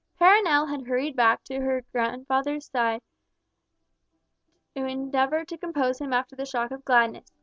[0.19, 3.03] Perronel had hurried back to her grandfather's side
[4.75, 7.31] to endeavour to compose him after the shock of gladness.